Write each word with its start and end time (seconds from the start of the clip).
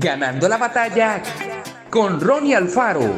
Ganando 0.00 0.48
la 0.48 0.58
batalla 0.58 1.20
con 1.90 2.20
Ronnie 2.20 2.54
Alfaro. 2.54 3.16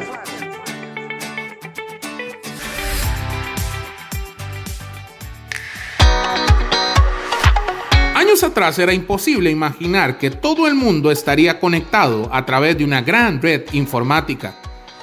Años 8.15 8.43
atrás 8.43 8.79
era 8.79 8.93
imposible 8.93 9.51
imaginar 9.51 10.17
que 10.17 10.31
todo 10.31 10.65
el 10.67 10.73
mundo 10.73 11.11
estaría 11.11 11.59
conectado 11.59 12.27
a 12.33 12.47
través 12.47 12.75
de 12.79 12.83
una 12.83 13.03
gran 13.03 13.39
red 13.43 13.61
informática. 13.73 14.55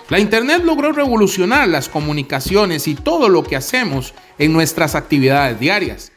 La 0.09 0.19
Internet 0.19 0.63
logró 0.65 0.91
revolucionar 0.91 1.69
las 1.69 1.89
comunicaciones 1.89 2.89
y 2.89 2.97
todo 2.97 3.29
lo 3.29 3.45
que 3.45 3.55
hacemos 3.55 4.15
en 4.39 4.53
nuestras 4.53 4.97
actividades 4.97 5.61
diarias. 5.61 6.11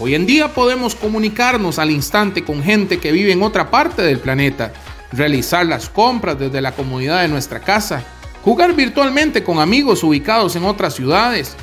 Hoy 0.00 0.14
en 0.16 0.26
día 0.26 0.48
podemos 0.48 0.96
comunicarnos 0.96 1.78
al 1.78 1.90
instante 1.90 2.42
con 2.42 2.62
gente 2.64 2.98
que 2.98 3.12
vive 3.12 3.32
en 3.32 3.42
otra 3.42 3.70
parte 3.70 4.02
del 4.02 4.18
planeta, 4.18 4.72
realizar 5.16 5.66
las 5.66 5.88
compras 5.88 6.38
desde 6.38 6.60
la 6.60 6.72
comodidad 6.72 7.22
de 7.22 7.28
nuestra 7.28 7.60
casa, 7.60 8.02
jugar 8.42 8.74
virtualmente 8.74 9.42
con 9.42 9.58
amigos 9.58 10.02
ubicados 10.02 10.56
en 10.56 10.64
otras 10.64 10.94
ciudades, 10.94 11.56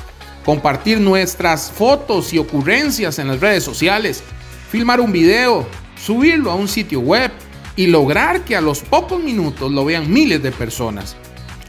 compartir 0.44 1.00
nuestras 1.00 1.70
fotos 1.70 2.32
y 2.32 2.38
ocurrencias 2.38 3.18
en 3.18 3.28
las 3.28 3.40
redes 3.40 3.64
sociales, 3.64 4.22
filmar 4.70 5.00
un 5.00 5.12
video, 5.12 5.66
subirlo 5.96 6.50
a 6.50 6.54
un 6.54 6.68
sitio 6.68 7.00
web 7.00 7.30
y 7.76 7.86
lograr 7.86 8.44
que 8.44 8.56
a 8.56 8.60
los 8.60 8.82
pocos 8.82 9.22
minutos 9.22 9.70
lo 9.70 9.84
vean 9.84 10.12
miles 10.12 10.42
de 10.42 10.52
personas 10.52 11.16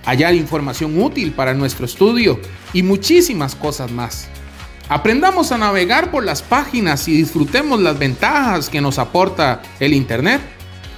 hallar 0.06 0.34
información 0.36 1.02
útil 1.02 1.32
para 1.34 1.54
nuestro 1.54 1.86
estudio 1.86 2.40
y 2.74 2.84
muchísimas 2.84 3.56
cosas 3.56 3.92
más. 3.92 4.28
Aprendamos 4.90 5.52
a 5.52 5.58
navegar 5.58 6.12
por 6.12 6.24
las 6.26 6.42
páginas 6.42 7.08
y 7.08 7.14
disfrutemos 7.14 7.80
las 7.80 7.98
ventajas 7.98 8.70
que 8.70 8.82
nos 8.82 9.00
aporta 9.00 9.62
el 9.80 9.94
Internet. 9.94 10.42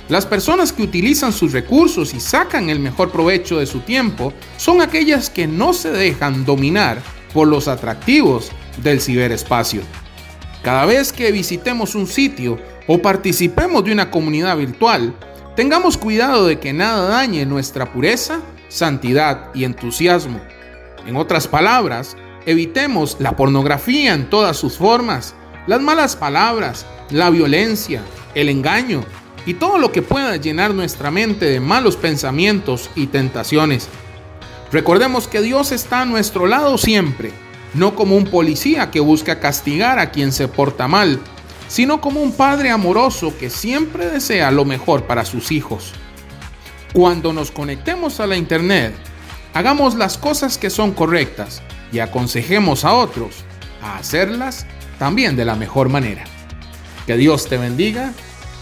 Las 0.08 0.28
personas 0.28 0.72
que 0.72 0.84
utilizan 0.84 1.34
sus 1.34 1.52
recursos 1.52 2.14
y 2.14 2.20
sacan 2.20 2.70
el 2.70 2.80
mejor 2.80 3.12
provecho 3.12 3.58
de 3.58 3.66
su 3.66 3.80
tiempo 3.80 4.34
son 4.58 4.82
aquellas 4.82 5.32
que 5.32 5.48
no 5.48 5.74
se 5.74 5.90
dejan 5.90 6.46
dominar 6.46 7.02
por 7.34 7.48
los 7.48 7.68
atractivos 7.68 8.52
del 8.84 9.02
ciberespacio. 9.02 9.82
Cada 10.62 10.86
vez 10.86 11.12
que 11.12 11.32
visitemos 11.32 11.96
un 11.96 12.06
sitio 12.06 12.60
o 12.86 13.00
participemos 13.02 13.84
de 13.84 13.94
una 13.94 14.12
comunidad 14.12 14.58
virtual, 14.58 15.16
tengamos 15.56 15.98
cuidado 15.98 16.46
de 16.46 16.60
que 16.60 16.72
nada 16.72 17.10
dañe 17.10 17.46
nuestra 17.48 17.92
pureza 17.92 18.42
santidad 18.68 19.50
y 19.56 19.64
entusiasmo. 19.64 20.40
En 21.08 21.16
otras 21.16 21.48
palabras, 21.48 22.16
evitemos 22.46 23.18
la 23.20 23.36
pornografía 23.36 24.14
en 24.14 24.30
todas 24.30 24.58
sus 24.58 24.78
formas, 24.78 25.34
las 25.66 25.82
malas 25.82 26.16
palabras, 26.16 26.86
la 27.10 27.32
violencia, 27.32 28.02
el 28.36 28.50
engaño 28.50 29.04
y 29.46 29.56
todo 29.56 29.78
lo 29.78 29.92
que 29.92 30.02
pueda 30.02 30.36
llenar 30.38 30.74
nuestra 30.74 31.12
mente 31.12 31.46
de 31.46 31.60
malos 31.60 31.96
pensamientos 31.96 32.90
y 32.96 33.08
tentaciones. 33.08 33.88
Recordemos 34.72 35.28
que 35.28 35.42
Dios 35.42 35.72
está 35.72 36.02
a 36.02 36.06
nuestro 36.06 36.48
lado 36.48 36.78
siempre, 36.78 37.32
no 37.74 37.96
como 37.96 38.16
un 38.16 38.26
policía 38.26 38.92
que 38.92 39.00
busca 39.00 39.40
castigar 39.40 40.00
a 40.00 40.12
quien 40.12 40.32
se 40.32 40.48
porta 40.48 40.88
mal, 40.88 41.20
sino 41.68 42.02
como 42.02 42.22
un 42.22 42.32
padre 42.32 42.70
amoroso 42.70 43.34
que 43.38 43.50
siempre 43.50 44.08
desea 44.08 44.52
lo 44.52 44.66
mejor 44.66 45.04
para 45.04 45.26
sus 45.26 45.52
hijos. 45.52 45.94
Cuando 46.94 47.34
nos 47.34 47.52
conectemos 47.52 48.20
a 48.20 48.28
la 48.28 48.38
Internet, 48.38 48.96
hagamos 49.54 49.96
las 49.96 50.18
cosas 50.18 50.58
que 50.58 50.70
son 50.70 50.92
correctas 50.92 51.62
y 51.92 52.00
aconsejemos 52.00 52.86
a 52.86 52.94
otros 52.94 53.44
a 53.82 53.98
hacerlas 53.98 54.66
también 54.98 55.36
de 55.36 55.46
la 55.46 55.56
mejor 55.56 55.90
manera. 55.90 56.24
Que 57.06 57.18
Dios 57.18 57.48
te 57.48 57.58
bendiga 57.58 58.14